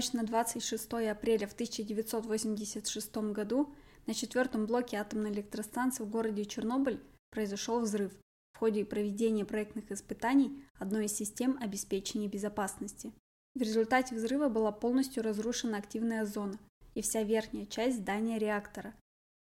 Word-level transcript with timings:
ночь 0.00 0.12
на 0.14 0.22
26 0.22 0.92
апреля 1.10 1.46
в 1.46 1.52
1986 1.52 3.16
году 3.34 3.74
на 4.06 4.14
четвертом 4.14 4.64
блоке 4.64 4.96
атомной 4.96 5.30
электростанции 5.30 6.04
в 6.04 6.08
городе 6.08 6.46
Чернобыль 6.46 7.00
произошел 7.30 7.80
взрыв 7.80 8.10
в 8.54 8.58
ходе 8.58 8.86
проведения 8.86 9.44
проектных 9.44 9.92
испытаний 9.92 10.64
одной 10.78 11.04
из 11.04 11.12
систем 11.12 11.58
обеспечения 11.60 12.28
безопасности. 12.28 13.12
В 13.54 13.60
результате 13.60 14.14
взрыва 14.14 14.48
была 14.48 14.72
полностью 14.72 15.22
разрушена 15.22 15.76
активная 15.76 16.24
зона 16.24 16.58
и 16.94 17.02
вся 17.02 17.22
верхняя 17.22 17.66
часть 17.66 17.98
здания 17.98 18.38
реактора. 18.38 18.94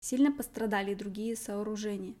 Сильно 0.02 0.32
пострадали 0.32 0.92
другие 0.92 1.34
сооружения. 1.34 2.14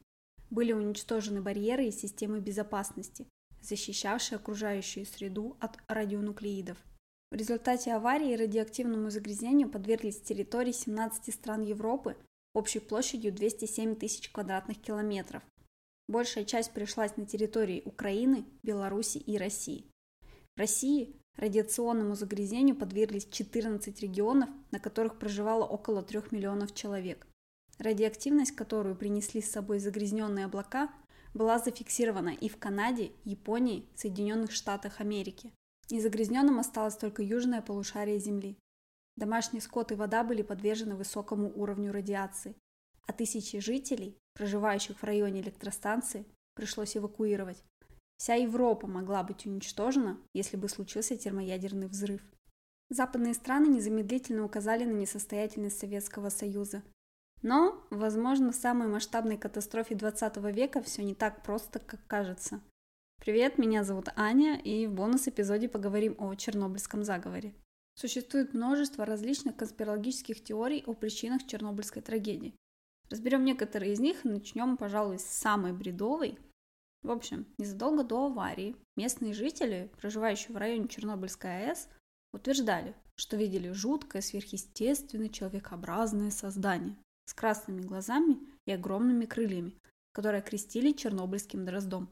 Были 0.48 0.72
уничтожены 0.72 1.42
барьеры 1.42 1.84
и 1.88 1.92
системы 1.92 2.40
безопасности, 2.40 3.26
защищавшие 3.60 4.36
окружающую 4.36 5.04
среду 5.04 5.54
от 5.60 5.76
радионуклеидов. 5.86 6.78
В 7.32 7.34
результате 7.34 7.94
аварии 7.94 8.36
радиоактивному 8.36 9.08
загрязнению 9.08 9.70
подверглись 9.70 10.20
территории 10.20 10.72
17 10.72 11.32
стран 11.32 11.62
Европы 11.62 12.14
общей 12.52 12.78
площадью 12.78 13.32
207 13.32 13.96
тысяч 13.96 14.28
квадратных 14.28 14.78
километров. 14.82 15.42
Большая 16.08 16.44
часть 16.44 16.72
пришлась 16.72 17.16
на 17.16 17.24
территории 17.24 17.80
Украины, 17.86 18.44
Беларуси 18.62 19.16
и 19.16 19.38
России. 19.38 19.86
В 20.56 20.58
России 20.58 21.16
радиационному 21.38 22.16
загрязнению 22.16 22.76
подверглись 22.76 23.24
14 23.24 23.98
регионов, 24.02 24.50
на 24.70 24.78
которых 24.78 25.18
проживало 25.18 25.64
около 25.64 26.02
3 26.02 26.24
миллионов 26.32 26.74
человек. 26.74 27.26
Радиоактивность, 27.78 28.52
которую 28.52 28.94
принесли 28.94 29.40
с 29.40 29.50
собой 29.50 29.78
загрязненные 29.78 30.44
облака, 30.44 30.90
была 31.32 31.58
зафиксирована 31.58 32.34
и 32.34 32.50
в 32.50 32.58
Канаде, 32.58 33.12
Японии, 33.24 33.86
Соединенных 33.94 34.52
Штатах 34.52 35.00
Америки. 35.00 35.50
Незагрязненным 35.90 36.58
осталось 36.58 36.96
только 36.96 37.22
южное 37.22 37.62
полушарие 37.62 38.18
Земли. 38.18 38.56
Домашний 39.16 39.60
скот 39.60 39.92
и 39.92 39.94
вода 39.94 40.24
были 40.24 40.42
подвержены 40.42 40.94
высокому 40.94 41.52
уровню 41.54 41.92
радиации, 41.92 42.56
а 43.06 43.12
тысячи 43.12 43.58
жителей, 43.58 44.16
проживающих 44.34 44.98
в 44.98 45.04
районе 45.04 45.40
электростанции, 45.40 46.24
пришлось 46.54 46.96
эвакуировать. 46.96 47.62
Вся 48.16 48.34
Европа 48.34 48.86
могла 48.86 49.22
быть 49.22 49.46
уничтожена, 49.46 50.16
если 50.32 50.56
бы 50.56 50.68
случился 50.68 51.16
термоядерный 51.16 51.88
взрыв. 51.88 52.22
Западные 52.88 53.34
страны 53.34 53.66
незамедлительно 53.66 54.44
указали 54.44 54.84
на 54.84 54.92
несостоятельность 54.92 55.78
Советского 55.78 56.28
Союза. 56.28 56.82
Но, 57.42 57.82
возможно, 57.90 58.52
в 58.52 58.54
самой 58.54 58.86
масштабной 58.86 59.36
катастрофе 59.36 59.94
20 59.94 60.36
века 60.54 60.80
все 60.82 61.02
не 61.02 61.14
так 61.14 61.42
просто, 61.42 61.80
как 61.80 62.06
кажется. 62.06 62.60
Привет, 63.24 63.56
меня 63.56 63.84
зовут 63.84 64.08
Аня, 64.16 64.60
и 64.60 64.88
в 64.88 64.94
бонус-эпизоде 64.94 65.68
поговорим 65.68 66.16
о 66.18 66.34
Чернобыльском 66.34 67.04
заговоре. 67.04 67.54
Существует 67.94 68.52
множество 68.52 69.06
различных 69.06 69.54
конспирологических 69.54 70.42
теорий 70.42 70.82
о 70.88 70.94
причинах 70.94 71.46
Чернобыльской 71.46 72.02
трагедии. 72.02 72.56
Разберем 73.10 73.44
некоторые 73.44 73.92
из 73.92 74.00
них 74.00 74.24
и 74.24 74.28
начнем, 74.28 74.76
пожалуй, 74.76 75.20
с 75.20 75.24
самой 75.24 75.72
бредовой. 75.72 76.36
В 77.04 77.12
общем, 77.12 77.46
незадолго 77.58 78.02
до 78.02 78.26
аварии 78.26 78.74
местные 78.96 79.34
жители, 79.34 79.92
проживающие 80.00 80.52
в 80.52 80.56
районе 80.56 80.88
Чернобыльской 80.88 81.68
АЭС, 81.68 81.88
утверждали, 82.32 82.92
что 83.14 83.36
видели 83.36 83.70
жуткое 83.70 84.20
сверхъестественное 84.20 85.28
человекообразное 85.28 86.32
создание 86.32 86.96
с 87.26 87.34
красными 87.34 87.82
глазами 87.82 88.40
и 88.66 88.72
огромными 88.72 89.26
крыльями, 89.26 89.78
которое 90.10 90.42
крестили 90.42 90.90
чернобыльским 90.90 91.64
дроздом. 91.64 92.10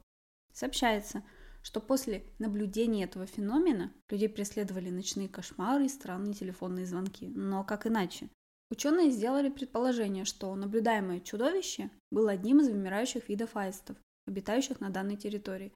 Сообщается, 0.52 1.22
что 1.62 1.80
после 1.80 2.24
наблюдения 2.38 3.04
этого 3.04 3.26
феномена 3.26 3.92
людей 4.08 4.28
преследовали 4.28 4.90
ночные 4.90 5.28
кошмары 5.28 5.86
и 5.86 5.88
странные 5.88 6.34
телефонные 6.34 6.86
звонки. 6.86 7.28
Но 7.28 7.64
как 7.64 7.86
иначе? 7.86 8.28
Ученые 8.70 9.10
сделали 9.10 9.48
предположение, 9.48 10.24
что 10.24 10.54
наблюдаемое 10.54 11.20
чудовище 11.20 11.90
было 12.10 12.32
одним 12.32 12.60
из 12.60 12.68
вымирающих 12.68 13.28
видов 13.28 13.56
аистов, 13.56 13.96
обитающих 14.26 14.80
на 14.80 14.90
данной 14.90 15.16
территории. 15.16 15.72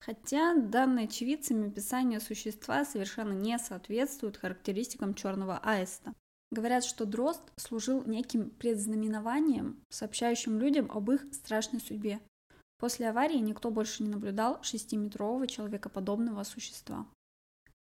Хотя 0.00 0.54
данное 0.54 1.04
очевидцами 1.04 1.68
описание 1.68 2.20
существа 2.20 2.84
совершенно 2.84 3.32
не 3.32 3.58
соответствует 3.58 4.36
характеристикам 4.36 5.14
черного 5.14 5.58
аиста. 5.62 6.12
Говорят, 6.50 6.84
что 6.84 7.06
дрозд 7.06 7.40
служил 7.56 8.04
неким 8.04 8.50
предзнаменованием, 8.50 9.82
сообщающим 9.88 10.58
людям 10.58 10.90
об 10.90 11.10
их 11.10 11.24
страшной 11.32 11.80
судьбе. 11.80 12.20
После 12.78 13.08
аварии 13.08 13.38
никто 13.38 13.70
больше 13.70 14.02
не 14.02 14.08
наблюдал 14.08 14.62
шестиметрового 14.62 15.46
человекоподобного 15.46 16.42
существа. 16.42 17.06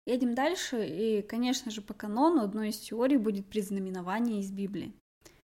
Едем 0.06 0.36
дальше, 0.36 0.86
и, 0.86 1.22
конечно 1.22 1.72
же, 1.72 1.82
по 1.82 1.94
канону 1.94 2.42
одной 2.42 2.70
из 2.70 2.80
теорий 2.80 3.18
будет 3.18 3.48
предзнаменование 3.48 4.42
из 4.42 4.52
Библии. 4.52 4.94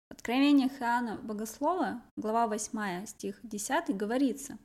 В 0.08 0.14
Откровениях 0.14 0.80
Иоанна 0.80 1.16
Богослова, 1.16 2.02
глава 2.16 2.46
8, 2.46 3.06
стих 3.06 3.38
10, 3.42 3.96
говорится 3.96 4.58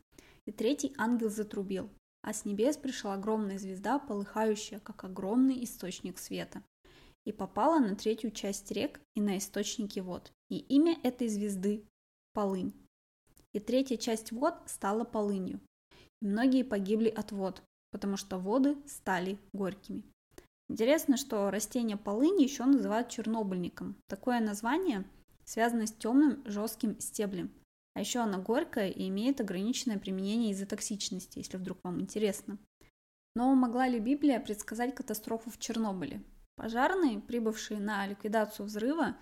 «И 0.45 0.51
третий 0.51 0.93
ангел 0.97 1.29
затрубил, 1.29 1.89
а 2.21 2.33
с 2.33 2.45
небес 2.45 2.77
пришла 2.77 3.15
огромная 3.15 3.57
звезда, 3.57 3.99
полыхающая, 3.99 4.79
как 4.79 5.03
огромный 5.03 5.63
источник 5.63 6.19
света, 6.19 6.63
и 7.25 7.31
попала 7.31 7.79
на 7.79 7.95
третью 7.95 8.31
часть 8.31 8.71
рек 8.71 9.01
и 9.15 9.21
на 9.21 9.37
источники 9.37 9.99
вод, 9.99 10.31
и 10.49 10.57
имя 10.57 10.97
этой 11.03 11.27
звезды– 11.27 11.85
Полынь 12.33 12.73
и 13.53 13.59
третья 13.59 13.97
часть 13.97 14.31
вод 14.31 14.55
стала 14.65 15.03
полынью. 15.03 15.59
И 16.21 16.25
многие 16.25 16.63
погибли 16.63 17.09
от 17.09 17.31
вод, 17.31 17.61
потому 17.91 18.17
что 18.17 18.37
воды 18.37 18.77
стали 18.87 19.37
горькими. 19.53 20.03
Интересно, 20.69 21.17
что 21.17 21.51
растение 21.51 21.97
полыни 21.97 22.43
еще 22.43 22.63
называют 22.63 23.09
чернобыльником. 23.09 23.95
Такое 24.07 24.39
название 24.39 25.05
связано 25.43 25.85
с 25.85 25.91
темным 25.91 26.41
жестким 26.45 26.99
стеблем. 26.99 27.51
А 27.93 27.99
еще 27.99 28.19
она 28.19 28.37
горькая 28.37 28.89
и 28.89 29.09
имеет 29.09 29.41
ограниченное 29.41 29.99
применение 29.99 30.51
из-за 30.51 30.65
токсичности, 30.65 31.39
если 31.39 31.57
вдруг 31.57 31.79
вам 31.83 31.99
интересно. 31.99 32.57
Но 33.35 33.53
могла 33.53 33.87
ли 33.87 33.99
Библия 33.99 34.39
предсказать 34.39 34.95
катастрофу 34.95 35.49
в 35.49 35.57
Чернобыле? 35.57 36.23
Пожарные, 36.55 37.19
прибывшие 37.19 37.79
на 37.79 38.07
ликвидацию 38.07 38.65
взрыва, 38.65 39.17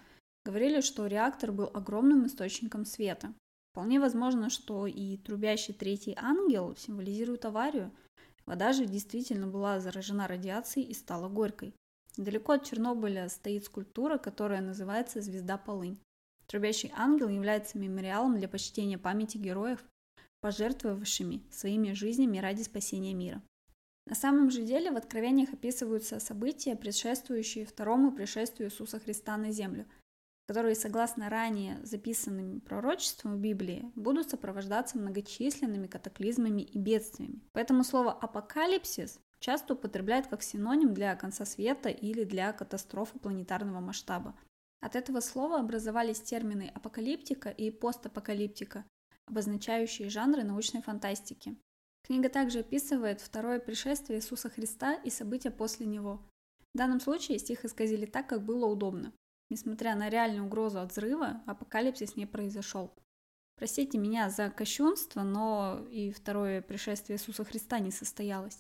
говорили, 0.46 0.82
что 0.82 1.08
реактор 1.08 1.52
был 1.52 1.70
огромным 1.74 2.26
источником 2.26 2.86
света. 2.86 3.34
Вполне 3.80 4.02
возможно, 4.02 4.50
что 4.50 4.88
и 4.88 5.16
трубящий 5.16 5.74
третий 5.74 6.14
ангел 6.18 6.76
символизирует 6.76 7.46
аварию. 7.46 7.94
Вода 8.46 8.74
же 8.74 8.86
действительно 8.86 9.48
была 9.48 9.80
заражена 9.80 10.28
радиацией 10.28 10.86
и 10.86 10.94
стала 10.94 11.30
горькой. 11.30 11.74
Недалеко 12.18 12.52
от 12.52 12.66
Чернобыля 12.66 13.30
стоит 13.30 13.64
скульптура, 13.64 14.18
которая 14.18 14.60
называется 14.60 15.22
«Звезда 15.22 15.58
Полынь». 15.58 15.98
Трубящий 16.46 16.92
ангел 16.94 17.30
является 17.30 17.80
мемориалом 17.80 18.38
для 18.38 18.50
почтения 18.50 18.98
памяти 18.98 19.38
героев, 19.38 19.82
пожертвовавшими 20.42 21.44
своими 21.50 21.94
жизнями 21.94 22.40
ради 22.40 22.64
спасения 22.64 23.14
мира. 23.14 23.42
На 24.08 24.16
самом 24.16 24.52
же 24.52 24.64
деле 24.64 24.92
в 24.92 24.98
Откровениях 24.98 25.54
описываются 25.54 26.20
события, 26.20 26.76
предшествующие 26.76 27.66
второму 27.66 28.12
пришествию 28.12 28.68
Иисуса 28.68 29.00
Христа 29.00 29.38
на 29.38 29.54
землю– 29.54 29.86
которые, 30.50 30.74
согласно 30.74 31.30
ранее 31.30 31.78
записанным 31.84 32.60
пророчествам 32.62 33.36
в 33.36 33.40
Библии, 33.40 33.92
будут 33.94 34.32
сопровождаться 34.32 34.98
многочисленными 34.98 35.86
катаклизмами 35.86 36.64
и 36.64 36.80
бедствиями. 36.80 37.44
Поэтому 37.52 37.84
слово 37.84 38.12
«апокалипсис» 38.14 39.20
часто 39.40 39.76
употребляют 39.76 40.26
как 40.26 40.42
синоним 40.42 40.96
для 40.96 41.16
конца 41.16 41.46
света 41.46 41.90
или 41.90 42.24
для 42.24 42.52
катастрофы 42.52 43.20
планетарного 43.20 43.80
масштаба. 43.80 44.34
От 44.82 44.96
этого 44.96 45.20
слова 45.20 45.60
образовались 45.60 46.20
термины 46.20 46.72
апокалиптика 46.74 47.50
и 47.50 47.70
постапокалиптика, 47.70 48.86
обозначающие 49.28 50.10
жанры 50.10 50.42
научной 50.44 50.82
фантастики. 50.82 51.60
Книга 52.08 52.28
также 52.28 52.62
описывает 52.62 53.22
второе 53.22 53.60
пришествие 53.60 54.18
Иисуса 54.18 54.50
Христа 54.50 54.96
и 54.96 55.12
события 55.12 55.52
после 55.52 55.86
него. 55.86 56.28
В 56.74 56.78
данном 56.80 57.00
случае 57.00 57.38
стих 57.38 57.66
исказили 57.66 58.08
так, 58.08 58.28
как 58.28 58.44
было 58.44 58.66
удобно. 58.66 59.14
Несмотря 59.50 59.96
на 59.96 60.10
реальную 60.10 60.46
угрозу 60.46 60.80
от 60.80 60.92
взрыва, 60.92 61.42
апокалипсис 61.48 62.16
не 62.16 62.26
произошел. 62.26 62.94
Простите 63.56 63.98
меня 63.98 64.30
за 64.30 64.50
кощунство, 64.50 65.22
но 65.24 65.86
и 65.92 66.12
второе 66.12 66.62
пришествие 66.62 67.18
Иисуса 67.18 67.44
Христа 67.44 67.80
не 67.80 67.92
состоялось. 67.92 68.60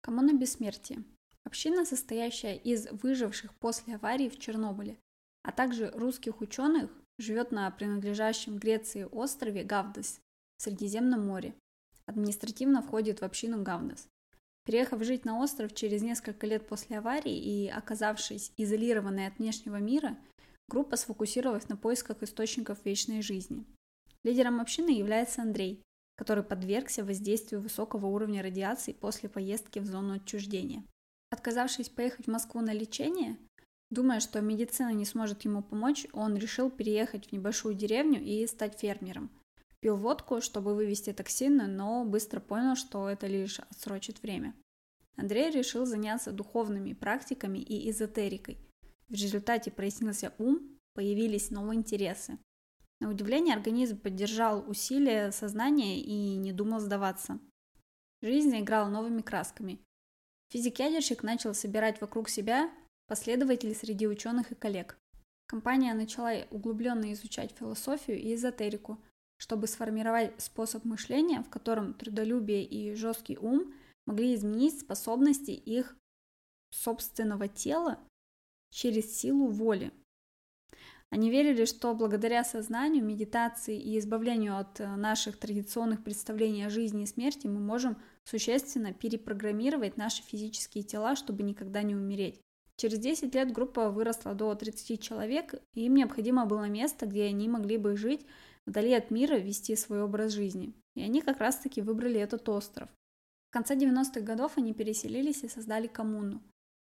Коммуна 0.00 0.32
бессмертия. 0.32 1.02
Община, 1.44 1.84
состоящая 1.84 2.56
из 2.56 2.86
выживших 2.90 3.54
после 3.54 3.96
аварии 3.96 4.28
в 4.28 4.38
Чернобыле, 4.38 4.98
а 5.42 5.50
также 5.50 5.90
русских 5.90 6.40
ученых, 6.40 6.90
живет 7.18 7.50
на 7.50 7.70
принадлежащем 7.70 8.58
Греции 8.58 9.08
острове 9.10 9.64
Гавдес 9.64 10.20
в 10.56 10.62
Средиземном 10.62 11.26
море. 11.26 11.54
Административно 12.06 12.82
входит 12.82 13.20
в 13.20 13.24
общину 13.24 13.62
Гавдес. 13.62 14.08
Переехав 14.64 15.02
жить 15.02 15.24
на 15.24 15.38
остров 15.40 15.74
через 15.74 16.02
несколько 16.02 16.46
лет 16.46 16.68
после 16.68 16.98
аварии 16.98 17.36
и 17.36 17.68
оказавшись 17.68 18.52
изолированной 18.56 19.26
от 19.26 19.38
внешнего 19.38 19.76
мира, 19.76 20.16
группа 20.68 20.96
сфокусировалась 20.96 21.68
на 21.68 21.76
поисках 21.76 22.22
источников 22.22 22.84
вечной 22.84 23.22
жизни. 23.22 23.64
Лидером 24.22 24.60
общины 24.60 24.90
является 24.90 25.42
Андрей, 25.42 25.82
который 26.16 26.44
подвергся 26.44 27.04
воздействию 27.04 27.60
высокого 27.60 28.06
уровня 28.06 28.42
радиации 28.42 28.92
после 28.92 29.28
поездки 29.28 29.80
в 29.80 29.86
зону 29.86 30.14
отчуждения. 30.14 30.84
Отказавшись 31.30 31.88
поехать 31.88 32.26
в 32.26 32.30
Москву 32.30 32.60
на 32.60 32.72
лечение, 32.72 33.38
думая, 33.90 34.20
что 34.20 34.40
медицина 34.40 34.92
не 34.92 35.04
сможет 35.04 35.42
ему 35.44 35.62
помочь, 35.62 36.06
он 36.12 36.36
решил 36.36 36.70
переехать 36.70 37.26
в 37.28 37.32
небольшую 37.32 37.74
деревню 37.74 38.22
и 38.22 38.46
стать 38.46 38.78
фермером. 38.78 39.30
Пил 39.82 39.96
водку, 39.96 40.40
чтобы 40.40 40.76
вывести 40.76 41.12
токсины, 41.12 41.66
но 41.66 42.04
быстро 42.04 42.38
понял, 42.38 42.76
что 42.76 43.08
это 43.08 43.26
лишь 43.26 43.58
отсрочит 43.58 44.22
время. 44.22 44.54
Андрей 45.16 45.50
решил 45.50 45.86
заняться 45.86 46.30
духовными 46.30 46.92
практиками 46.92 47.58
и 47.58 47.90
эзотерикой. 47.90 48.58
В 49.08 49.14
результате 49.14 49.72
прояснился 49.72 50.32
ум, 50.38 50.78
появились 50.94 51.50
новые 51.50 51.80
интересы. 51.80 52.38
На 53.00 53.10
удивление 53.10 53.56
организм 53.56 53.98
поддержал 53.98 54.64
усилия 54.70 55.32
сознания 55.32 56.00
и 56.00 56.36
не 56.36 56.52
думал 56.52 56.78
сдаваться. 56.78 57.40
Жизнь 58.22 58.50
заиграла 58.50 58.88
новыми 58.88 59.20
красками. 59.20 59.80
Физик-ядерщик 60.50 61.24
начал 61.24 61.54
собирать 61.54 62.00
вокруг 62.00 62.28
себя 62.28 62.70
последователей 63.08 63.74
среди 63.74 64.06
ученых 64.06 64.52
и 64.52 64.54
коллег. 64.54 64.96
Компания 65.46 65.92
начала 65.92 66.46
углубленно 66.50 67.12
изучать 67.12 67.50
философию 67.58 68.20
и 68.20 68.34
эзотерику, 68.34 69.02
чтобы 69.42 69.66
сформировать 69.66 70.40
способ 70.40 70.84
мышления, 70.84 71.42
в 71.42 71.50
котором 71.50 71.94
трудолюбие 71.94 72.64
и 72.64 72.94
жесткий 72.94 73.36
ум 73.36 73.74
могли 74.06 74.36
изменить 74.36 74.78
способности 74.78 75.50
их 75.50 75.96
собственного 76.70 77.48
тела 77.48 77.98
через 78.70 79.18
силу 79.18 79.48
воли. 79.48 79.92
Они 81.10 81.28
верили, 81.28 81.64
что 81.64 81.92
благодаря 81.92 82.44
сознанию, 82.44 83.04
медитации 83.04 83.76
и 83.76 83.98
избавлению 83.98 84.58
от 84.58 84.78
э, 84.78 84.94
наших 84.94 85.36
традиционных 85.36 86.04
представлений 86.04 86.62
о 86.62 86.70
жизни 86.70 87.02
и 87.02 87.06
смерти 87.06 87.48
мы 87.48 87.58
можем 87.58 88.00
существенно 88.22 88.92
перепрограммировать 88.92 89.96
наши 89.96 90.22
физические 90.22 90.84
тела, 90.84 91.16
чтобы 91.16 91.42
никогда 91.42 91.82
не 91.82 91.96
умереть. 91.96 92.40
Через 92.76 93.00
10 93.00 93.34
лет 93.34 93.50
группа 93.50 93.90
выросла 93.90 94.34
до 94.34 94.54
30 94.54 95.02
человек, 95.02 95.54
и 95.74 95.86
им 95.86 95.96
необходимо 95.96 96.46
было 96.46 96.68
место, 96.68 97.06
где 97.06 97.24
они 97.24 97.48
могли 97.48 97.76
бы 97.76 97.96
жить 97.96 98.24
вдали 98.66 98.92
от 98.92 99.10
мира, 99.10 99.36
вести 99.36 99.76
свой 99.76 100.02
образ 100.02 100.32
жизни. 100.32 100.74
И 100.94 101.02
они 101.02 101.20
как 101.20 101.38
раз-таки 101.38 101.82
выбрали 101.82 102.20
этот 102.20 102.48
остров. 102.48 102.88
В 103.50 103.52
конце 103.52 103.76
90-х 103.76 104.20
годов 104.20 104.56
они 104.56 104.72
переселились 104.72 105.44
и 105.44 105.48
создали 105.48 105.86
коммуну. 105.86 106.42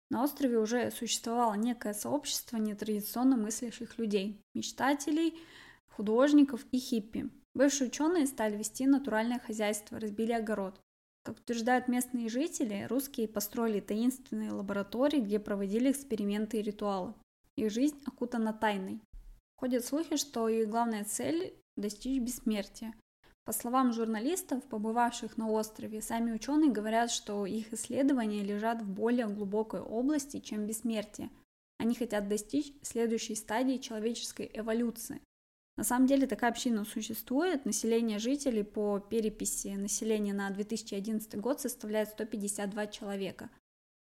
На 0.09 0.23
острове 0.23 0.57
уже 0.57 0.91
существовало 0.91 1.53
некое 1.55 1.93
сообщество 1.93 2.57
нетрадиционно 2.57 3.35
мыслящих 3.35 3.97
людей, 3.97 4.41
мечтателей, 4.53 5.37
художников 5.89 6.65
и 6.71 6.77
хиппи. 6.77 7.29
Бывшие 7.53 7.89
ученые 7.89 8.27
стали 8.27 8.55
вести 8.55 8.85
натуральное 8.85 9.39
хозяйство, 9.39 9.99
разбили 9.99 10.31
огород. 10.31 10.79
Как 11.23 11.39
утверждают 11.39 11.89
местные 11.89 12.29
жители, 12.29 12.85
русские 12.89 13.27
построили 13.27 13.81
таинственные 13.81 14.51
лаборатории, 14.51 15.19
где 15.19 15.39
проводили 15.39 15.91
эксперименты 15.91 16.59
и 16.59 16.61
ритуалы. 16.61 17.13
Их 17.57 17.71
жизнь 17.71 18.01
окутана 18.05 18.53
тайной. 18.53 19.01
Ходят 19.57 19.83
слухи, 19.83 20.15
что 20.15 20.47
их 20.47 20.69
главная 20.69 21.03
цель– 21.03 21.53
достичь 21.77 22.21
бессмертия. 22.21 22.93
По 23.45 23.53
словам 23.53 23.93
журналистов, 23.93 24.63
побывавших 24.65 25.37
на 25.37 25.49
острове, 25.49 26.01
сами 26.01 26.33
ученые 26.33 26.69
говорят, 26.69 27.09
что 27.11 27.45
их 27.45 27.71
исследования 27.71 28.43
лежат 28.43 28.81
в 28.81 28.89
более 28.89 29.27
глубокой 29.27 29.79
области, 29.79 30.39
чем 30.39 30.65
бессмертие. 30.65 31.29
Они 31.77 31.95
хотят 31.95 32.27
достичь 32.27 32.73
следующей 32.81 33.35
стадии 33.35 33.77
человеческой 33.77 34.51
эволюции. 34.53 35.21
На 35.77 35.83
самом 35.83 36.07
деле 36.07 36.25
такая 36.27 36.51
община 36.51 36.83
существует. 36.83 37.63
Население 37.63 38.19
жителей 38.19 38.63
по 38.63 38.99
переписи 38.99 39.69
населения 39.69 40.33
на 40.33 40.49
2011 40.49 41.39
год 41.39 41.61
составляет 41.61 42.09
152 42.09 42.87
человека. 42.87 43.49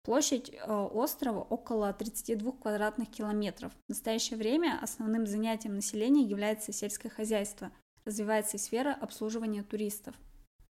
Площадь 0.07 0.49
э, 0.53 0.73
острова 0.73 1.41
около 1.41 1.91
32 1.91 2.53
квадратных 2.53 3.11
километров. 3.11 3.73
В 3.87 3.89
настоящее 3.89 4.37
время 4.39 4.79
основным 4.81 5.27
занятием 5.27 5.75
населения 5.75 6.23
является 6.23 6.71
сельское 6.71 7.09
хозяйство– 7.09 7.71
развивается 8.05 8.57
сфера 8.57 8.93
обслуживания 8.93 9.63
туристов. 9.63 10.15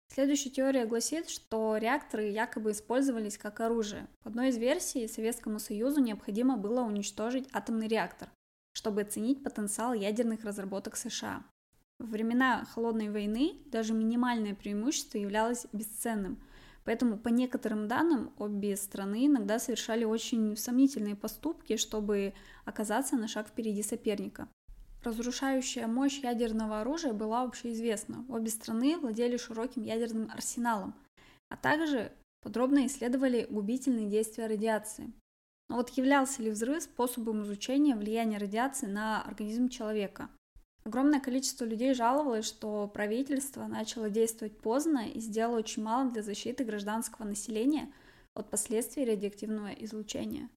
Следующая 0.08 0.50
теория 0.50 0.84
гласит, 0.84 1.30
что 1.30 1.78
реакторы 1.78 2.28
якобы 2.28 2.72
использовались 2.72 3.38
как 3.38 3.60
оружие. 3.60 4.06
По 4.22 4.28
одной 4.28 4.50
из 4.50 4.58
версий, 4.58 5.08
Советскому 5.08 5.58
Союзу 5.58 6.02
необходимо 6.02 6.58
было 6.58 6.82
уничтожить 6.82 7.48
атомный 7.54 7.88
реактор, 7.88 8.28
чтобы 8.74 9.00
оценить 9.00 9.42
потенциал 9.42 9.94
ядерных 9.94 10.44
разработок 10.44 10.94
США. 10.94 11.42
Во 11.98 12.04
времена 12.04 12.66
Холодной 12.66 13.08
войны 13.08 13.62
даже 13.64 13.94
минимальное 13.94 14.54
преимущество 14.54 15.16
являлось 15.16 15.66
бесценным, 15.72 16.38
поэтому 16.84 17.18
по 17.18 17.28
некоторым 17.28 17.88
данным 17.88 18.32
обе 18.38 18.76
страны 18.76 19.26
иногда 19.26 19.58
совершали 19.58 20.04
очень 20.04 20.56
сомнительные 20.56 21.16
поступки, 21.16 21.76
чтобы 21.76 22.34
оказаться 22.64 23.16
на 23.16 23.28
шаг 23.28 23.48
впереди 23.48 23.82
соперника. 23.82 24.48
Разрушающая 25.02 25.86
мощь 25.88 26.20
ядерного 26.20 26.80
оружия 26.80 27.12
была 27.12 27.42
общеизвестна. 27.42 28.24
Обе 28.28 28.50
страны 28.50 28.96
владели 28.98 29.36
широким 29.36 29.82
ядерным 29.82 30.30
арсеналом, 30.30 30.94
а 31.48 31.56
также 31.56 32.12
подробно 32.40 32.86
исследовали 32.86 33.46
губительные 33.50 34.08
действия 34.08 34.46
радиации. 34.46 35.12
Но 35.68 35.76
вот 35.76 35.90
являлся 35.90 36.42
ли 36.42 36.50
взрыв 36.50 36.82
способом 36.82 37.42
изучения 37.42 37.96
влияния 37.96 38.38
радиации 38.38 38.86
на 38.86 39.22
организм 39.22 39.68
человека? 39.68 40.28
Огромное 40.84 41.20
количество 41.20 41.64
людей 41.64 41.94
жаловалось, 41.94 42.46
что 42.46 42.88
правительство 42.88 43.66
начало 43.66 44.10
действовать 44.10 44.58
поздно 44.58 45.08
и 45.08 45.20
сделало 45.20 45.58
очень 45.58 45.82
мало 45.82 46.10
для 46.10 46.22
защиты 46.22 46.64
гражданского 46.64 47.24
населения 47.24 47.92
от 48.34 48.50
последствий 48.50 49.04
радиоактивного 49.04 49.68
излучения. 49.84 50.48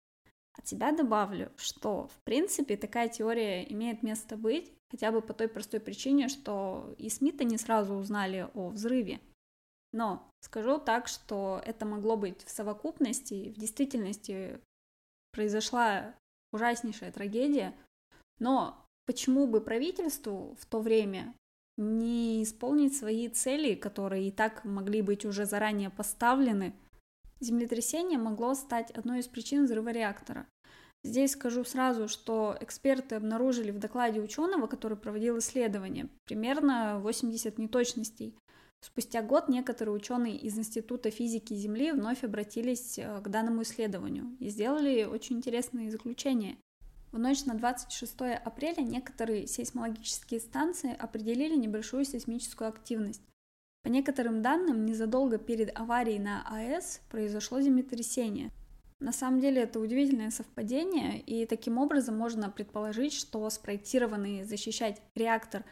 От 0.57 0.67
себя 0.67 0.91
добавлю, 0.91 1.51
что 1.57 2.07
в 2.07 2.17
принципе 2.23 2.77
такая 2.77 3.09
теория 3.09 3.71
имеет 3.71 4.01
место 4.03 4.37
быть, 4.37 4.71
хотя 4.89 5.11
бы 5.11 5.21
по 5.21 5.33
той 5.33 5.47
простой 5.47 5.79
причине, 5.79 6.29
что 6.29 6.95
и 6.97 7.09
СМИ-то 7.09 7.43
не 7.43 7.57
сразу 7.57 7.93
узнали 7.93 8.49
о 8.53 8.69
взрыве. 8.69 9.19
Но 9.91 10.27
скажу 10.41 10.79
так, 10.79 11.07
что 11.07 11.61
это 11.65 11.85
могло 11.85 12.17
быть 12.17 12.43
в 12.43 12.49
совокупности, 12.49 13.53
в 13.55 13.59
действительности 13.59 14.59
произошла 15.31 16.15
ужаснейшая 16.51 17.11
трагедия, 17.11 17.75
но 18.39 18.84
почему 19.05 19.47
бы 19.47 19.61
правительству 19.61 20.55
в 20.59 20.65
то 20.65 20.79
время 20.79 21.33
не 21.77 22.43
исполнить 22.43 22.95
свои 22.95 23.27
цели, 23.27 23.75
которые 23.75 24.29
и 24.29 24.31
так 24.31 24.63
могли 24.65 25.01
быть 25.01 25.25
уже 25.25 25.45
заранее 25.45 25.89
поставлены– 25.89 26.73
Землетрясение 27.39 28.17
могло 28.17 28.53
стать 28.53 28.91
одной 28.91 29.19
из 29.19 29.27
причин 29.27 29.65
взрыва 29.65 29.89
реактора. 29.89 30.47
Здесь 31.03 31.31
скажу 31.31 31.63
сразу, 31.63 32.07
что 32.07 32.57
эксперты 32.61 33.15
обнаружили 33.15 33.71
в 33.71 33.77
докладе 33.77 34.21
ученого, 34.21 34.67
который 34.67 34.97
проводил 34.97 35.37
исследование, 35.37 36.09
примерно 36.25 36.99
80 36.99 37.57
неточностей. 37.57 38.35
Спустя 38.81 39.21
год 39.21 39.49
некоторые 39.49 39.93
ученые 39.93 40.37
из 40.37 40.57
Института 40.57 41.11
физики 41.11 41.53
Земли 41.53 41.91
вновь 41.91 42.23
обратились 42.23 42.97
э, 42.97 43.21
к 43.21 43.27
данному 43.29 43.63
исследованию 43.63 44.35
и 44.39 44.49
сделали 44.49 45.03
очень 45.03 45.37
интересные 45.37 45.91
заключения. 45.91 46.57
В 47.15 47.17
ночь 47.17 47.45
на 47.45 47.53
26 47.53 48.13
апреля 48.43 48.81
некоторые 48.81 49.47
сейсмологические 49.47 50.41
станции 50.41 50.93
определили 50.99 51.55
небольшую 51.55 52.03
сейсмическую 52.03 52.67
активность. 52.67 53.21
По 53.83 53.87
некоторым 53.87 54.41
данным, 54.41 54.85
незадолго 54.85 55.37
перед 55.37 55.79
аварией 55.79 56.19
на 56.19 56.45
АЭС 56.45 56.99
произошло 57.09 57.61
землетрясение. 57.61 58.51
На 58.99 59.13
самом 59.13 59.39
деле 59.39 59.61
это 59.61 59.79
удивительное 59.79 60.29
совпадение, 60.29 61.21
и 61.21 61.45
таким 61.45 61.77
образом 61.77 62.17
можно 62.17 62.49
предположить, 62.49 63.13
что 63.13 63.49
спроектированные 63.49 64.43
защищать 64.43 65.01
реактор 65.15 65.63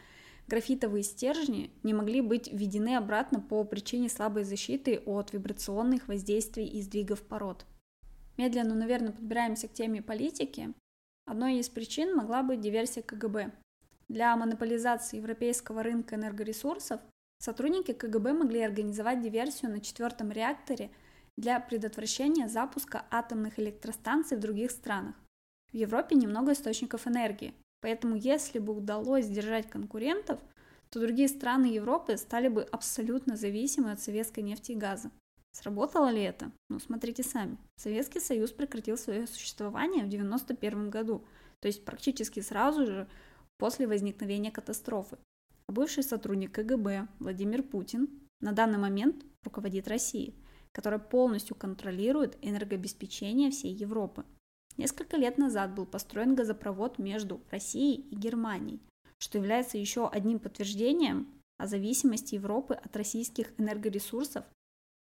графитовые 0.46 1.02
стержни 1.02 1.70
не 1.82 1.92
могли 1.92 2.22
быть 2.22 2.50
введены 2.50 2.96
обратно 2.96 3.38
по 3.38 3.64
причине 3.64 4.08
слабой 4.08 4.44
защиты 4.44 5.02
от 5.04 5.34
вибрационных 5.34 6.08
воздействий 6.08 6.64
и 6.64 6.80
сдвигов 6.80 7.20
пород. 7.20 7.66
Медленно, 8.38 8.74
наверное, 8.74 9.12
подбираемся 9.12 9.68
к 9.68 9.74
теме 9.74 10.00
политики. 10.00 10.72
Одной 11.26 11.58
из 11.58 11.68
причин 11.68 12.14
могла 12.14 12.42
быть 12.42 12.60
диверсия 12.60 13.02
КГБ. 13.02 13.52
Для 14.08 14.36
монополизации 14.36 15.16
европейского 15.16 15.82
рынка 15.82 16.16
энергоресурсов 16.16 17.00
Сотрудники 17.44 17.92
КГБ 17.92 18.32
могли 18.32 18.62
организовать 18.62 19.20
диверсию 19.20 19.70
на 19.70 19.80
четвертом 19.80 20.32
реакторе 20.32 20.90
для 21.36 21.60
предотвращения 21.60 22.48
запуска 22.48 23.04
атомных 23.10 23.58
электростанций 23.58 24.38
в 24.38 24.40
других 24.40 24.70
странах. 24.70 25.14
В 25.70 25.76
Европе 25.76 26.16
немного 26.16 26.52
источников 26.52 27.06
энергии, 27.06 27.52
поэтому 27.82 28.16
если 28.16 28.60
бы 28.60 28.74
удалось 28.74 29.26
сдержать 29.26 29.68
конкурентов, 29.68 30.40
то 30.88 31.00
другие 31.00 31.28
страны 31.28 31.66
Европы 31.66 32.16
стали 32.16 32.48
бы 32.48 32.62
абсолютно 32.62 33.36
зависимы 33.36 33.90
от 33.90 34.00
советской 34.00 34.40
нефти 34.40 34.72
и 34.72 34.76
газа. 34.76 35.10
Сработало 35.54 36.10
ли 36.10 36.20
это? 36.20 36.50
Ну, 36.68 36.78
смотрите 36.78 37.22
сами. 37.22 37.56
Советский 37.76 38.20
Союз 38.20 38.50
прекратил 38.50 38.98
свое 38.98 39.26
существование 39.26 40.04
в 40.04 40.08
1991 40.08 40.90
году, 40.90 41.24
то 41.60 41.68
есть 41.68 41.84
практически 41.84 42.40
сразу 42.40 42.84
же 42.84 43.08
после 43.56 43.86
возникновения 43.86 44.50
катастрофы 44.50 45.16
бывший 45.68 46.02
сотрудник 46.02 46.52
КГБ 46.52 47.08
Владимир 47.18 47.62
Путин 47.62 48.08
на 48.40 48.52
данный 48.52 48.78
момент 48.78 49.24
руководит 49.44 49.88
Россией. 49.88 50.34
которая 50.72 50.98
полностью 50.98 51.54
контролирует 51.54 52.36
энергообеспечение 52.42 53.52
всей 53.52 53.72
Европы. 53.72 54.24
Несколько 54.76 55.16
лет 55.16 55.38
назад 55.38 55.72
был 55.72 55.86
построен 55.86 56.34
газопровод 56.34 56.98
между 56.98 57.40
Россией 57.52 58.00
и 58.10 58.16
Германией, 58.16 58.80
что 59.18 59.38
является 59.38 59.78
еще 59.78 60.08
одним 60.08 60.40
подтверждением 60.40 61.28
о 61.58 61.68
зависимости 61.68 62.34
Европы 62.34 62.74
от 62.74 62.96
российских 62.96 63.52
энергоресурсов. 63.56 64.44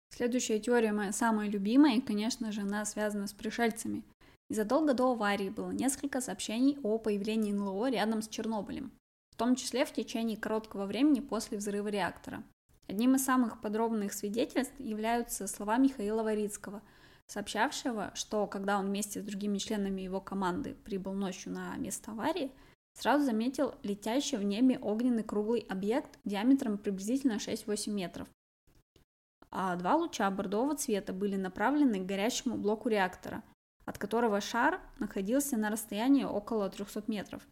Следующая 0.09 0.59
теория 0.59 0.91
моя 0.91 1.11
самая 1.11 1.49
любимая, 1.49 1.97
и, 1.97 2.01
конечно 2.01 2.51
же, 2.51 2.61
она 2.61 2.83
связана 2.85 3.27
с 3.27 3.33
пришельцами. 3.33 4.03
Незадолго 4.49 4.93
до 4.93 5.11
аварии 5.11 5.49
было 5.49 5.71
несколько 5.71 6.21
сообщений 6.21 6.77
о 6.83 6.97
появлении 6.97 7.53
НЛО 7.53 7.91
рядом 7.91 8.21
с 8.21 8.27
Чернобылем, 8.27 8.91
в 9.31 9.35
том 9.35 9.55
числе 9.55 9.85
в 9.85 9.93
течение 9.93 10.37
короткого 10.37 10.85
времени 10.87 11.19
после 11.19 11.57
взрыва 11.57 11.87
реактора. 11.89 12.43
Одним 12.87 13.15
из 13.15 13.23
самых 13.23 13.61
подробных 13.61 14.13
свидетельств 14.13 14.73
являются 14.79 15.45
слова 15.45 15.77
Михаила 15.77 16.23
Варицкого, 16.23 16.81
сообщавшего, 17.27 18.11
что 18.15 18.47
когда 18.47 18.79
он 18.79 18.87
вместе 18.87 19.21
с 19.21 19.23
другими 19.23 19.59
членами 19.59 20.01
его 20.01 20.19
команды 20.19 20.75
прибыл 20.83 21.13
ночью 21.13 21.51
на 21.51 21.77
место 21.77 22.11
аварии, 22.11 22.51
сразу 22.99 23.23
заметил 23.23 23.75
летящий 23.83 24.39
в 24.39 24.43
небе 24.43 24.79
огненный 24.79 25.23
круглый 25.23 25.65
объект 25.69 26.17
диаметром 26.25 26.79
приблизительно 26.79 27.33
6-8 27.33 27.91
метров. 27.91 28.27
А 29.51 29.75
два 29.75 29.95
луча 29.95 30.29
бордового 30.29 30.75
цвета 30.75 31.13
были 31.13 31.35
направлены 31.35 31.99
к 31.99 32.05
горящему 32.05 32.57
блоку 32.57 32.89
реактора, 32.89 33.43
от 33.85 33.97
которого 33.97 34.41
шар 34.41 34.79
находился 34.99 35.57
на 35.57 35.69
расстоянии 35.69 36.23
около 36.23 36.69
300 36.69 37.03
метров. 37.07 37.47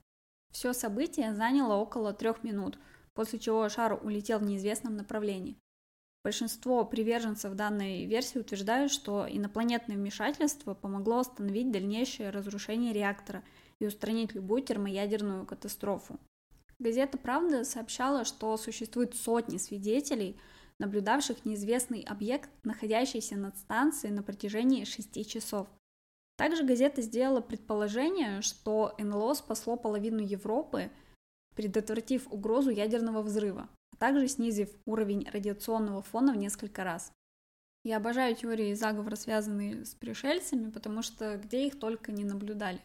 Все 0.52 0.74
событие 0.74 1.34
заняло 1.34 1.76
около 1.76 2.14
трех 2.14 2.44
минут– 2.44 2.80
после 3.18 3.40
чего 3.40 3.68
шар 3.68 4.00
улетел 4.04 4.38
в 4.38 4.44
неизвестном 4.44 4.96
направлении. 4.96 5.58
Большинство 6.24 6.86
приверженцев 6.86 7.56
данной 7.56 8.06
версии 8.06 8.38
утверждают, 8.38 8.92
что 8.92 9.26
инопланетное 9.28 9.96
вмешательство 9.96 10.76
помогло 10.76 11.20
остановить 11.20 11.72
дальнейшее 11.72 12.30
разрушение 12.30 12.94
реактора 12.94 13.44
и 13.80 13.88
устранить 13.88 14.36
любую 14.36 14.62
термоядерную 14.62 15.48
катастрофу. 15.48 16.20
Газета 16.78 17.18
«Правда» 17.18 17.64
сообщала, 17.64 18.24
что 18.24 18.56
существует 18.58 19.16
сотни 19.16 19.58
свидетелей, 19.58 20.40
наблюдавших 20.80 21.46
неизвестный 21.46 22.02
объект, 22.02 22.50
находящийся 22.64 23.36
над 23.36 23.58
станцией 23.58 24.14
на 24.14 24.24
протяжении 24.24 24.84
шести 24.84 25.26
часов. 25.26 25.68
Также 26.38 26.64
газета 26.64 27.02
сделала 27.02 27.42
предположение, 27.42 28.42
что 28.42 28.94
НЛО 28.98 29.34
спасло 29.34 29.76
половину 29.76 30.20
Европы– 30.20 30.90
предотвратив 31.58 32.28
угрозу 32.32 32.70
ядерного 32.70 33.24
взрыва, 33.24 33.68
а 33.92 33.98
также 33.98 34.28
снизив 34.28 34.70
уровень 34.86 35.28
радиационного 35.34 36.04
фона 36.04 36.34
в 36.34 36.38
несколько 36.38 36.84
раз. 36.84 37.12
Я 37.84 37.98
обожаю 37.98 38.36
теории 38.36 38.76
заговора, 38.76 39.16
связанные 39.16 39.84
с 39.84 39.96
пришельцами, 39.96 40.70
потому 40.70 41.02
что 41.02 41.38
где 41.38 41.66
их 41.66 41.80
только 41.80 42.12
не 42.12 42.24
наблюдали. 42.24 42.80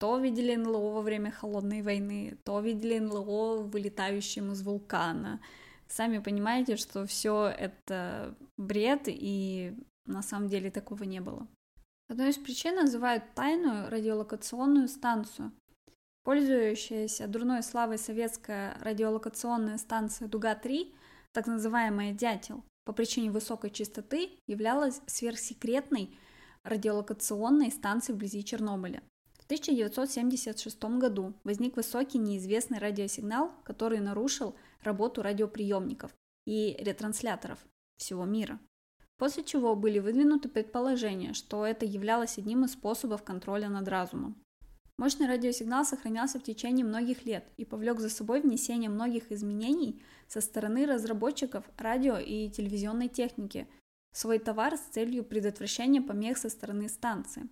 То 0.00 0.18
видели 0.18 0.56
НЛО 0.56 0.92
во 0.94 1.02
время 1.02 1.30
Холодной 1.30 1.82
войны, 1.82 2.36
то 2.44 2.58
видели 2.60 2.98
НЛО 2.98 3.62
вылетающим 3.62 4.50
из 4.52 4.62
вулкана. 4.62 5.40
Сами 5.90 6.18
понимаете, 6.18 6.76
что 6.76 7.04
все 7.06 7.46
это 7.46 8.34
бред, 8.56 9.02
и 9.06 9.76
на 10.06 10.22
самом 10.22 10.48
деле 10.48 10.70
такого 10.70 11.02
не 11.04 11.20
было. 11.20 11.46
Одной 12.08 12.30
из 12.30 12.38
причин 12.38 12.76
называют 12.76 13.24
тайную 13.34 13.90
радиолокационную 13.90 14.88
станцию, 14.88 15.52
Пользующаяся 16.22 17.26
дурной 17.26 17.62
славой 17.62 17.96
советская 17.96 18.76
радиолокационная 18.82 19.78
станция 19.78 20.28
«Дуга-3», 20.28 20.92
так 21.32 21.46
называемая 21.46 22.12
«Дятел», 22.12 22.62
по 22.84 22.92
причине 22.92 23.30
высокой 23.30 23.70
частоты 23.70 24.30
являлась 24.46 25.00
сверхсекретной 25.06 26.14
радиолокационной 26.62 27.70
станцией 27.70 28.16
вблизи 28.16 28.44
Чернобыля. 28.44 29.02
В 29.38 29.44
1976 29.46 30.82
году 30.98 31.32
возник 31.42 31.76
высокий 31.76 32.18
неизвестный 32.18 32.78
радиосигнал, 32.78 33.50
который 33.64 34.00
нарушил 34.00 34.54
работу 34.82 35.22
радиоприемников 35.22 36.14
и 36.46 36.76
ретрансляторов 36.78 37.58
всего 37.96 38.24
мира. 38.24 38.58
После 39.18 39.44
чего 39.44 39.76
были 39.76 39.98
выдвинуты 39.98 40.48
предположения, 40.48 41.34
что 41.34 41.66
это 41.66 41.84
являлось 41.84 42.38
одним 42.38 42.64
из 42.64 42.72
способов 42.72 43.22
контроля 43.22 43.68
над 43.68 43.86
разумом. 43.86 44.42
Мощный 44.96 45.26
радиосигнал 45.26 45.84
сохранялся 45.84 46.38
в 46.38 46.42
течение 46.42 46.84
многих 46.84 47.24
лет 47.24 47.44
и 47.56 47.64
повлек 47.64 48.00
за 48.00 48.10
собой 48.10 48.42
внесение 48.42 48.90
многих 48.90 49.32
изменений 49.32 50.02
со 50.28 50.40
стороны 50.40 50.84
разработчиков 50.86 51.64
радио 51.78 52.18
и 52.18 52.50
телевизионной 52.50 53.08
техники 53.08 53.66
в 54.12 54.18
свой 54.18 54.38
товар 54.38 54.76
с 54.76 54.92
целью 54.92 55.24
предотвращения 55.24 56.02
помех 56.02 56.36
со 56.36 56.48
стороны 56.50 56.88
станции. 56.88 57.48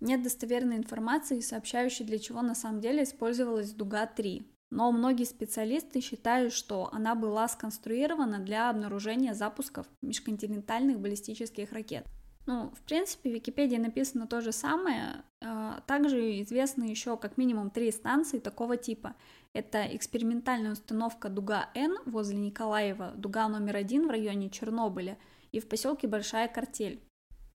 Нет 0.00 0.24
достоверной 0.24 0.76
информации, 0.76 1.38
сообщающей, 1.38 2.04
для 2.04 2.18
чего 2.18 2.42
на 2.42 2.56
самом 2.56 2.80
деле 2.80 3.04
использовалась 3.04 3.72
Дуга-3, 3.72 4.44
но 4.72 4.90
многие 4.90 5.24
специалисты 5.24 6.00
считают, 6.00 6.54
что 6.54 6.88
она 6.92 7.14
была 7.14 7.46
сконструирована 7.46 8.38
для 8.38 8.70
обнаружения 8.70 9.34
запусков 9.34 9.86
межконтинентальных 10.00 10.98
баллистических 10.98 11.72
ракет. 11.72 12.06
Ну, 12.46 12.70
в 12.70 12.80
принципе, 12.80 13.30
в 13.30 13.34
Википедии 13.34 13.76
написано 13.76 14.26
то 14.26 14.40
же 14.40 14.50
самое. 14.50 15.24
А, 15.44 15.82
также 15.86 16.40
известны 16.40 16.84
еще 16.84 17.18
как 17.18 17.36
минимум 17.36 17.68
три 17.68 17.92
станции 17.92 18.38
такого 18.38 18.78
типа. 18.78 19.14
Это 19.52 19.84
экспериментальная 19.94 20.72
установка 20.72 21.28
Дуга-Н 21.28 21.98
возле 22.06 22.38
Николаева, 22.38 23.12
Дуга 23.14 23.48
номер 23.48 23.76
один 23.76 24.06
в 24.06 24.10
районе 24.10 24.48
Чернобыля 24.48 25.18
и 25.52 25.60
в 25.60 25.68
поселке 25.68 26.08
Большая 26.08 26.48
Картель. 26.48 27.02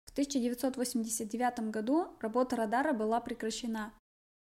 В 0.06 0.12
1989 0.12 1.72
году 1.72 2.10
работа 2.22 2.56
радара 2.56 2.94
была 2.94 3.20
прекращена, 3.20 3.92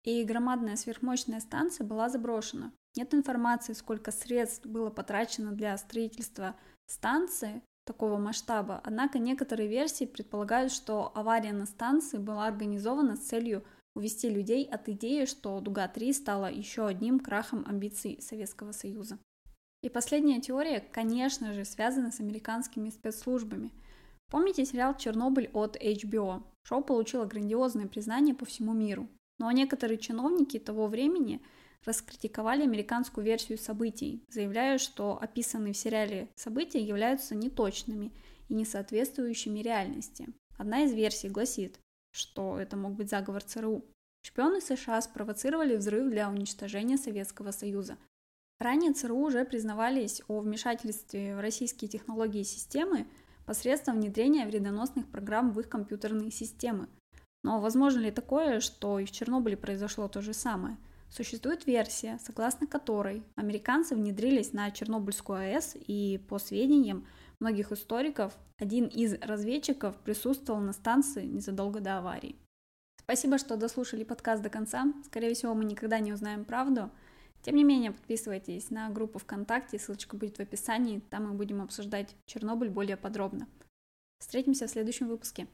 и 0.03 0.23
громадная 0.23 0.75
сверхмощная 0.75 1.39
станция 1.39 1.85
была 1.85 2.09
заброшена. 2.09 2.71
Нет 2.95 3.13
информации, 3.13 3.73
сколько 3.73 4.11
средств 4.11 4.65
было 4.65 4.89
потрачено 4.89 5.51
для 5.51 5.77
строительства 5.77 6.55
станции, 6.87 7.61
такого 7.85 8.17
масштаба, 8.17 8.79
однако 8.83 9.19
некоторые 9.19 9.67
версии 9.67 10.05
предполагают, 10.05 10.71
что 10.71 11.11
авария 11.15 11.53
на 11.53 11.65
станции 11.65 12.17
была 12.17 12.47
организована 12.47 13.15
с 13.15 13.21
целью 13.21 13.63
увести 13.95 14.29
людей 14.29 14.63
от 14.65 14.87
идеи, 14.89 15.25
что 15.25 15.59
Дуга-3 15.59 16.13
стала 16.13 16.51
еще 16.51 16.87
одним 16.87 17.19
крахом 17.19 17.65
амбиций 17.67 18.21
Советского 18.21 18.71
Союза. 18.71 19.17
И 19.83 19.89
последняя 19.89 20.39
теория, 20.39 20.79
конечно 20.79 21.53
же, 21.53 21.65
связана 21.65 22.11
с 22.11 22.19
американскими 22.19 22.89
спецслужбами. 22.89 23.71
Помните 24.29 24.63
сериал 24.63 24.95
«Чернобыль» 24.95 25.49
от 25.53 25.75
HBO? 25.75 26.43
Шоу 26.63 26.83
получило 26.83 27.25
грандиозное 27.25 27.87
признание 27.87 28.35
по 28.35 28.45
всему 28.45 28.73
миру. 28.73 29.09
Но 29.41 29.51
некоторые 29.51 29.97
чиновники 29.97 30.59
того 30.59 30.87
времени– 30.87 31.41
раскритиковали 31.85 32.63
американскую 32.63 33.25
версию 33.25 33.57
событий, 33.57 34.23
заявляя, 34.29 34.77
что 34.77 35.17
описанные 35.21 35.73
в 35.73 35.77
сериале 35.77 36.29
события 36.35 36.79
являются 36.79 37.35
неточными 37.35 38.11
и 38.49 38.53
не 38.53 38.65
соответствующими 38.65 39.59
реальности. 39.59 40.27
Одна 40.57 40.83
из 40.83 40.93
версий 40.93 41.29
гласит, 41.29 41.79
что 42.11 42.59
это 42.59 42.77
мог 42.77 42.93
быть 42.93 43.09
заговор 43.09 43.43
ЦРУ. 43.43 43.83
Шпионы 44.23 44.61
США 44.61 45.01
спровоцировали 45.01 45.75
взрыв 45.75 46.09
для 46.09 46.29
уничтожения 46.29 46.97
Советского 46.97 47.51
Союза. 47.51 47.97
Ранее 48.59 48.93
ЦРУ 48.93 49.17
уже 49.17 49.43
признавались 49.43 50.21
о 50.27 50.41
вмешательстве 50.41 51.35
в 51.35 51.39
российские 51.39 51.89
технологии 51.89 52.41
и 52.41 52.43
системы 52.43 53.07
посредством 53.47 53.99
внедрения 53.99 54.45
вредоносных 54.45 55.09
программ 55.09 55.51
в 55.51 55.59
их 55.59 55.67
компьютерные 55.67 56.29
системы. 56.29 56.87
Но 57.43 57.59
возможно 57.59 57.99
ли 57.99 58.11
такое, 58.11 58.59
что 58.59 58.99
и 58.99 59.05
в 59.05 59.11
Чернобыле 59.11 59.57
произошло 59.57 60.07
то 60.07 60.21
же 60.21 60.33
самое– 60.33 60.77
Существует 61.11 61.67
версия, 61.67 62.17
согласно 62.23 62.67
которой 62.67 63.21
американцы 63.35 63.95
внедрились 63.95 64.53
на 64.53 64.71
Чернобыльскую 64.71 65.39
АЭС, 65.39 65.75
и 65.75 66.25
по 66.29 66.39
сведениям 66.39 67.05
многих 67.41 67.73
историков, 67.73 68.33
один 68.57 68.85
из 68.85 69.15
разведчиков 69.19 69.97
присутствовал 69.97 70.61
на 70.61 70.71
станции 70.71 71.25
незадолго 71.25 71.81
до 71.81 71.97
аварии. 71.97 72.37
Спасибо, 72.97 73.37
что 73.37 73.57
дослушали 73.57 74.05
подкаст 74.05 74.41
до 74.41 74.49
конца. 74.49 74.85
Скорее 75.03 75.33
всего, 75.33 75.53
мы 75.53 75.65
никогда 75.65 75.99
не 75.99 76.13
узнаем 76.13 76.45
правду. 76.45 76.89
Тем 77.41 77.57
не 77.57 77.65
менее, 77.65 77.91
подписывайтесь 77.91 78.69
на 78.69 78.89
группу 78.89 79.19
ВКонтакте, 79.19 79.79
ссылочка 79.79 80.15
будет 80.15 80.37
в 80.37 80.39
описании, 80.39 80.99
там 81.09 81.27
мы 81.27 81.33
будем 81.33 81.61
обсуждать 81.61 82.15
Чернобыль 82.25 82.69
более 82.69 82.95
подробно. 82.95 83.49
Встретимся 84.19 84.67
в 84.67 84.69
следующем 84.69 85.09
выпуске. 85.09 85.47